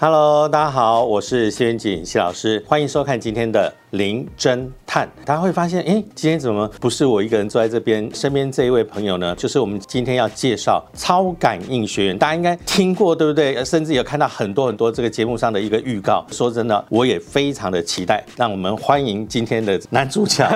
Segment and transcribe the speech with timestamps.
[0.00, 5.08] Hello，大家好，我是谢元锦谢老师，欢迎收看今天的零侦探。
[5.24, 8.08] 大家会发现，哎，今天怎么不是我一个人坐在这边？
[8.14, 12.18] 身边这一位朋友呢，就是我们今天要介绍超感应学员。
[12.18, 13.64] 大家应该听过，对不对？
[13.64, 16.24] 甚至有看到很多很多这个节目上的一个预告。
[16.30, 18.24] 说真的，我也非常的期待。
[18.36, 20.48] 让我们欢迎今天的男主角。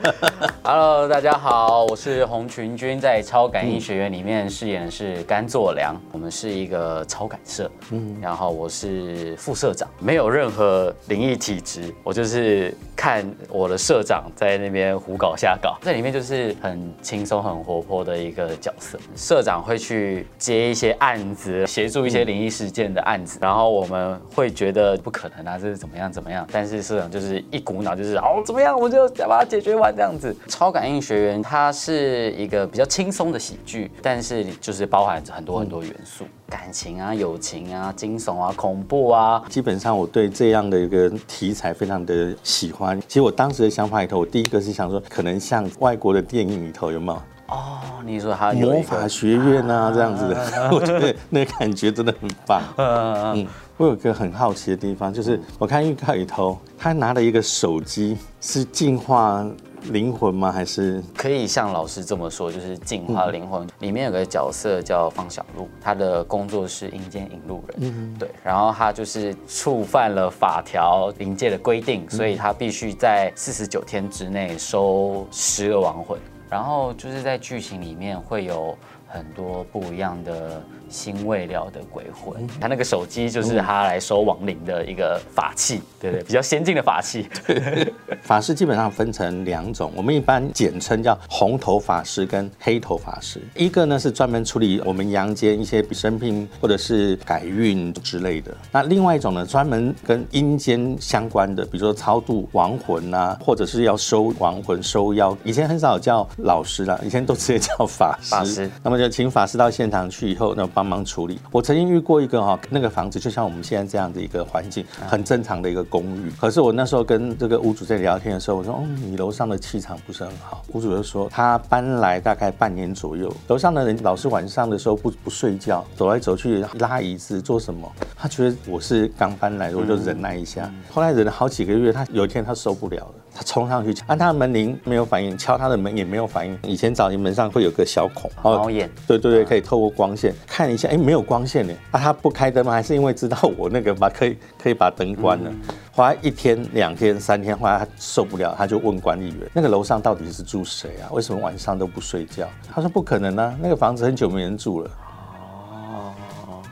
[0.62, 5.94] Hello，大家好，我是洪群君，在超感应学院里面饰演的是甘作良。
[6.12, 18.98] 我们是一个超感社，嗯，然后我是副社长，没有任何灵异体质，我就是はい看我的社长在那边胡搞瞎搞，在里面就是很轻松、很活泼的一个角色。
[19.14, 30.34] 社长会去接一些案子，协助一些灵异事件的案子，然后我们会觉得不可能啊，这是怎么样怎么样，但是社长就是一股脑就是好怎么样，我就把它解决完这样子。
[30.48, 39.44] 超感应学员它是一个比较轻松的喜剧，但是就是包含着很多很多元素，感情啊、友情啊、惊悚啊、恐怖啊。
[39.50, 42.85] 基本上我对这样的一个题材非常的喜欢。
[43.08, 50.70] 其实我当时的想法里头，我第一个是想说，可能像外国的电影里头有没有哦，你说它有魔法学院啊这样子的？
[50.72, 52.62] 我觉得那个感觉真的很棒。
[52.76, 59.46] 嗯，我有个很好奇的地方，就是我看预告里头，他拿了一个手机，是净化
[59.90, 60.50] 灵魂吗？
[60.50, 63.64] 还是可以像老师这么说，就是净化灵魂。
[63.78, 76.18] 里面有个角色叫方小璐，他的工作是阴间引路人，嗯对，然后他就是触犯了法条灵界的规定，所以他必须在四十九天之内收十个亡魂。
[76.48, 87.26] 然后就是在剧情里面会有很多不一样的新未了的鬼魂，他那个手机就是他来收亡灵的一个法器，对对， 比较先进的法器。
[88.22, 93.40] 法师基本上分成两种，我们一般简称叫红头法师跟黑头法师。
[93.54, 105.36] 一个呢是专门处理我们阳间一些生病或者是改运之类的，那另外一种呢专门跟阴间相关的，比如说超度亡魂啊， 或者是要收亡魂、收妖。
[105.44, 108.30] 以前很少叫老师啦，以前都直接叫法师。
[108.30, 111.38] 法师那么就请法师到现场去以后，那帮忙处理。
[111.50, 116.30] 我曾经遇过一个哈、那个房子就像我们现在这样的一个环境，很正常的一个公寓。
[116.38, 127.90] 可是我那时候跟这个屋主在聊天的时候，我说：“哦，你楼上的气场不是很好。”屋主就说他搬来大概半年左右，楼上的人老是晚上的时候不不睡觉，走来走去拉椅子做什么？
[128.14, 130.70] 他觉得我是刚搬来的，我就忍耐一下。
[130.92, 133.14] 后来忍了好几个月，他有一天他受不了了。
[133.36, 136.58] 他冲上去按他的门铃没有反应，敲他的门也没有反应。
[136.62, 141.74] 以前早年门上会有个小孔，哦猫眼对对对，可以透过光线看一下，哎，没有光线呢。
[141.90, 142.72] 啊，他不开灯吗？
[142.72, 145.52] 还是因为知道我那个把可以可以把灯关了？
[145.92, 151.12] 后来一天、两天、三天，后来他受不了，他就问管理员，那个楼上到底是住谁啊？
[151.12, 152.48] 为什么晚上都不睡觉？
[152.72, 154.90] 他说不可能啊，那个房子很久没人住了。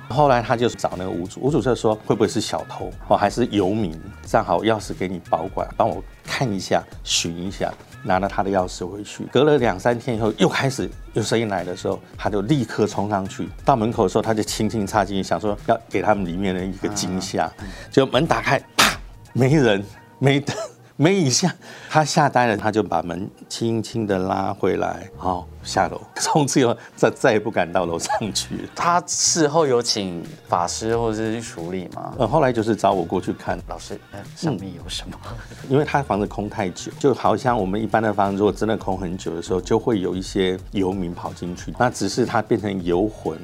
[0.09, 3.99] 后来他就找那个屋主，屋主就说会不会是小偷哦，还是游民？
[4.27, 7.73] 正好，钥匙给你保管，帮我看一下、寻一下，
[8.03, 9.25] 拿了他的钥匙回去。
[9.33, 17.51] 隔了两三天以后，又开始有声音来的时候，他就立刻冲上去，到门口的时候，他就轻轻插进去，想说要给他们里面的一个惊吓。
[17.91, 18.99] 结果门打开，啪，
[19.33, 19.83] 没人，
[20.19, 20.55] 没灯。
[20.97, 21.53] 没一下，
[21.91, 26.01] 他吓呆了，他就把门轻轻的拉回来，好下楼。
[26.15, 28.63] 从此以后，再再也不敢到楼上去了。
[28.77, 32.15] 他事后有请法师或者是去处理吗？
[32.17, 35.19] 呃，后来就是找我过去看，老师，呃上面有什么？
[35.69, 43.37] 因为他房子空太久，就好像我们一般的房子，如果真的空很久的时候，就会有一些游民跑进去，那只是他变成游魂。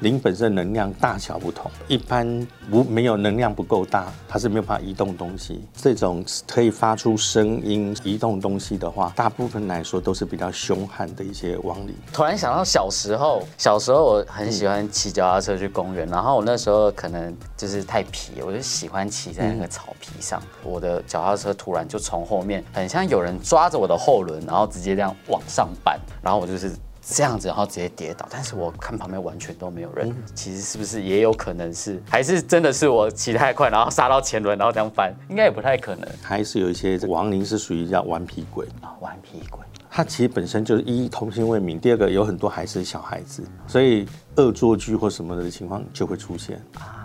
[0.00, 5.62] 灵本身能量大小不同，一般不没有能量不够大，它是没有办法移动东西。
[5.76, 11.94] 这种可以发出声音、移动东西的话，大部分来说都是比较凶悍的一些亡灵。
[12.12, 20.42] 突然想到小时候，小时候我很喜欢骑脚踏车去公园，然后我那时候可能就是太皮，我就喜欢骑在那个草皮上。
[20.62, 26.72] 我的脚踏车突然就从后面，很像有人抓着我的后轮，然后直接这样往上扳，然后我就是。
[27.02, 30.14] 这样子，然后直接跌倒，但是我看旁边完全都没有人。
[30.34, 35.14] 其实是不是也有可能是，还是真的是我骑太快，然后刹到前轮，然后这样翻？
[35.28, 39.60] 应该也不太可能还是有一些亡灵是属于叫顽皮鬼，啊，顽皮鬼。
[39.92, 44.06] 他其实本身就是一童心未泯，第二个有很多还是小孩子，所以
[44.36, 46.56] 恶作剧或什么的情况就会出现。
[46.74, 46.99] 啊。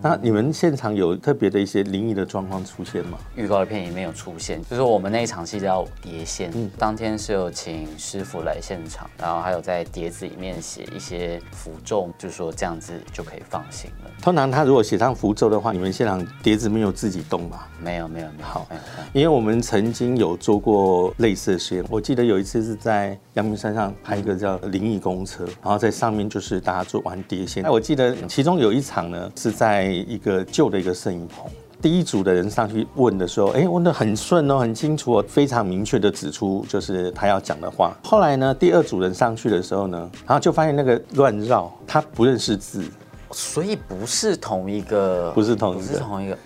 [0.00, 3.18] 那你们现场有特别的一些灵异的状况出现吗？
[3.34, 14.10] 预告片里面有出现，就是我们那一场戏叫碟仙，嗯当天是有请师傅来现场，然后还有在碟子里面写一些符咒，就说这样子就可以放心了。
[14.22, 17.68] 通常他如果写上符咒的话，你们现场碟子没有自己动吧？
[17.80, 18.68] 没有没有没有，好。
[19.12, 27.64] 因为我们曾经有做过类似的实验，我记得有一次是在阳明山上拍一个叫灵异公车，然后在上面就是大家做玩碟仙。
[27.64, 31.44] 那，我记得其中有一场呢是在一个旧的一个摄影棚，
[31.80, 37.96] 第一组的人上去问的时候，哎，问的很顺哦，很清楚哦，非常明确的指出就是他要讲的话。
[38.02, 42.84] 后来呢，第二组人上去的时候呢，然后就发现那个乱绕，他不认识字，
[43.30, 46.38] 所以不是同一个，不是同一个，不是同一个。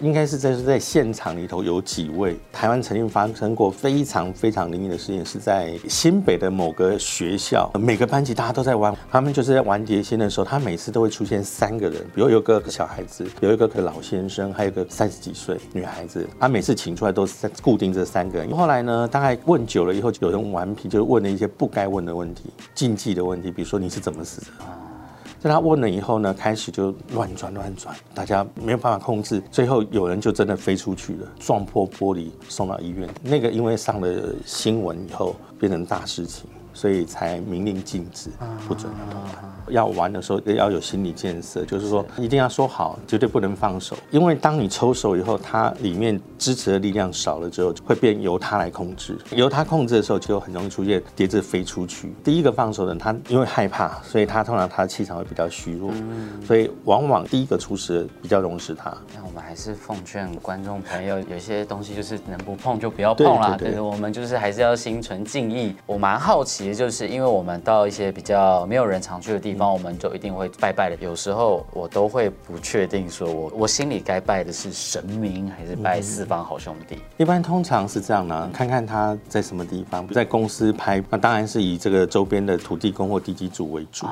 [0.00, 18.50] 应该是在是在现场里头有几位台湾曾经发生过非常非常灵异的事件，是在新北的某个学校，每个班级大家都在玩，他们就是在玩碟仙的时候，他每次都会出现三个人，比如有个小孩子，有一个老先生，还有个三十几岁女孩子，他每次请出来都是在固定这三个人。
[18.56, 22.44] 后来呢，大概问久了以后，有人顽皮，就问了一些不该问的问题，
[22.74, 24.89] 禁忌的问题，比如说你是怎么死的。
[25.40, 33.08] 在他问了以后呢，开始就乱转乱转，大家没有办法控制，最后有人就真的飞出去了，撞破玻璃送到医院。
[33.22, 36.44] 那个因为上了新闻以后，变成大事情。
[36.72, 38.30] 所以才明令禁止，
[38.66, 38.90] 不准
[39.68, 43.96] 要玩的时候要有心理建设，就是说一定要说好，绝对不能放手。
[44.10, 49.16] 因为当你抽手以后，它里面支持的力量少了之后，会变由它来控制。
[49.30, 52.12] 由它控制的时候，就很容易出现碟子飞出去。
[52.24, 55.92] 第一个放手的人，他因为害怕，所以他通常他的气场会比较虚弱，
[56.44, 58.92] 所以往往第一个出事比较容易是他。
[59.14, 63.56] 那我们还是奉劝观众朋友，有些东西就是能不碰就不要碰啦。
[63.56, 65.76] 对，我们就是还是要心存敬意。
[65.86, 66.69] 我蛮好奇。
[66.70, 70.96] 也就是因为我们到一些比较没有人常去的地方，我们就一定会拜拜的。
[71.04, 76.96] 有时候我都会不确定，说我我心里该拜的是神明，还是拜四方好兄弟。
[77.16, 84.06] 一般通常是这样呢，看看他在什么地方，在公司拍，那当然是以这个周边的土地公或地基主为主。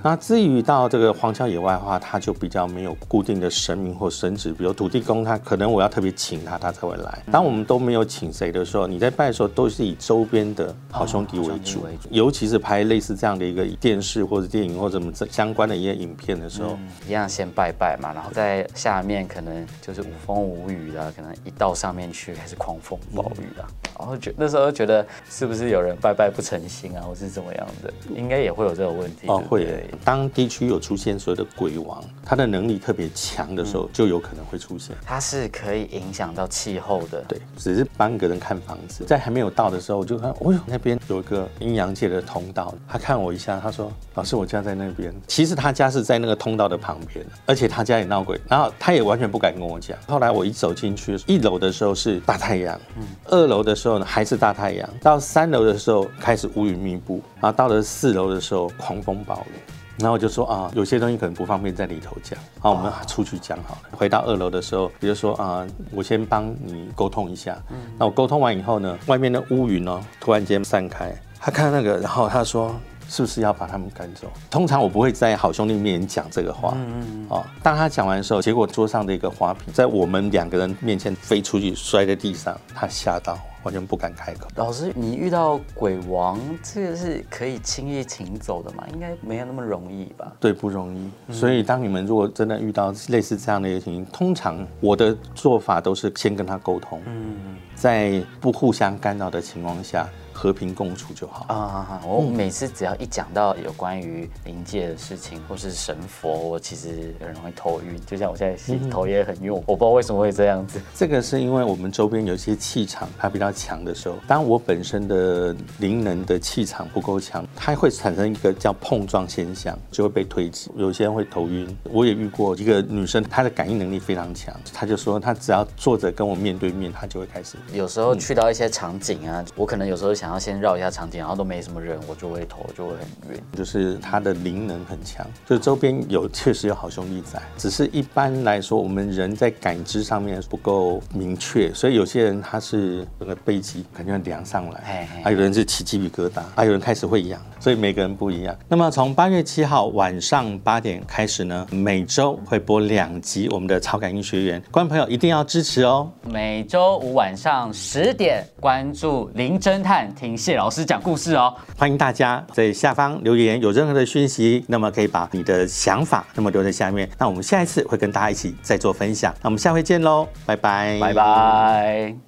[0.00, 7.18] 那至于到这个荒郊野外的话，他就比较没有固定的神明或神职，比如土地公，他可能我要特别请他，他才会来。
[7.32, 11.77] 当我们都没有请谁的时候，你在拜的时候都是以周边的好兄弟为主。
[12.10, 23.66] 尤其是拍类似这样的一个电视或者电影或者什么相关的一些影片的时候，一样先拜拜嘛，然后在下面可能就是无风无雨的，可能一到上面去还是狂风暴雨啊。
[23.98, 29.26] 然后觉那时候觉得是不是有人拜拜不诚心啊，或是怎么样的，应该也会有这个问题。
[29.26, 29.84] 哦，会。
[30.04, 34.96] 当地区有出现所谓的鬼王，他的能力特别强的时候，就有可能会出现。
[35.04, 37.20] 他是可以影响到气候的。
[37.22, 42.74] 对，只是帮个人看房子，在还没有到的时候，我就看，哦呦，那边有一个阴阳界的通道。
[42.88, 48.40] 他看我一下，他说：“老师，我家在那边。”其实他家是在那个通道的旁边，而且他家也闹鬼。
[48.48, 49.96] 然后他也完全不敢跟我讲。
[50.06, 59.60] 后来我一走进去，一楼的时候是大太阳，嗯，二楼的时候呢还是大太阳，到三楼的时候开始乌云密布，然后到了四楼的时候狂风暴雨。
[59.98, 63.88] 然后我就说啊，有些东西可能不方便在里头讲，好，我们出去讲好了。
[63.90, 67.60] 回到二楼的时候，比如说啊，我先帮你沟通一下。
[67.70, 72.74] 嗯，那我沟通完以后呢，外面的乌云呢突然间散开，他看那个，然后他说
[73.08, 74.30] 是不是要把他们赶走？
[74.50, 76.72] 通常我不会在好兄弟面前讲这个话。
[76.76, 77.26] 嗯嗯。
[77.30, 83.38] 哦，当他讲完的时候，结果桌上的一个花瓶在我们两个人面前飞出去，摔在地上，他吓到。
[83.64, 84.46] 完全不敢开口。
[84.54, 88.84] 老师，你遇到鬼王，这个是可以轻易请走的吗？
[88.94, 90.32] 应该没有那么容易吧？
[90.38, 91.10] 对，不容易。
[91.32, 100.08] 所以，当你们如果真的遇到类似这样的一个情形，通常我的做法都是先跟他沟通，嗯，在不互相干扰的情况下。
[100.38, 102.00] 和平共处就好啊！
[102.06, 108.00] 我每次只要一讲到有关于灵界的事情，或是神佛，我其实很容易头晕。
[108.06, 110.80] 就像我现在头也很晕，我不知道为什么会这样子。
[110.94, 120.70] 这个是因为我们周边有一些气场它比较强的时候，当我本身的灵能的气场不够强，它会产生一个叫碰撞现象，就会被推挤。
[120.76, 121.76] 有些人会头晕。
[121.82, 127.56] 我也遇过一个女生，她的感应能力非常强，她就说她只要坐着跟我面对面，她就会开始。
[127.72, 130.27] 有时候去到一些场景啊，我可能有时候想。
[130.28, 133.42] 然后先绕一下场景，然后都没什么人，我就会头就会很晕。
[133.56, 148.54] 就是他的灵能很强，就周边有确实有好兄弟在，只是一般来说我们人在感知上面不够明确，所以有些人他是那个背脊感觉凉上来，还有人是起鸡皮疙瘩，还有人开始会痒，所以每个人不一样。
[148.68, 156.06] 那么从八月七号晚上八点开始呢，每周会播两集我们的超感应学员，观众朋友一定要支持哦。
[156.26, 160.14] 每周五晚上十点关注林侦探。
[160.18, 161.54] 听谢老师讲故事哦。
[161.76, 167.08] 欢迎大家在下方留言，有任何的讯息，那么可以把你的想法那么留在下面。
[167.16, 169.32] 那我们下一次会跟大家一起再做分享。
[169.42, 172.27] 那我们下回见喽，拜拜，拜拜。